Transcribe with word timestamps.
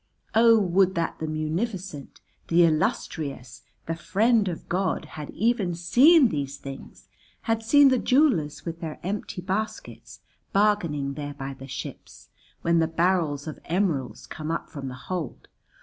"O 0.33 0.57
would 0.57 0.95
that 0.95 1.19
the 1.19 1.27
Munificent, 1.27 2.21
the 2.47 2.65
Illustrious, 2.65 3.61
the 3.85 3.93
Friend 3.93 4.47
of 4.47 4.67
God, 4.67 5.05
had 5.05 5.29
even 5.29 5.75
seen 5.75 6.29
these 6.29 6.57
things, 6.57 7.07
had 7.41 7.61
seen 7.61 7.89
the 7.89 7.99
jewellers 7.99 8.65
with 8.65 8.79
their 8.81 8.99
empty 9.03 9.41
baskets, 9.43 10.21
bargaining 10.53 11.13
there 11.13 11.35
by 11.35 11.53
the 11.53 11.67
ships, 11.67 12.29
when 12.63 12.79
the 12.79 12.87
barrels 12.87 13.45
of 13.45 13.59
emeralds 13.65 14.25
came 14.25 14.49
up 14.49 14.71
from 14.71 14.87
the 14.87 14.95
hold. 15.05 15.47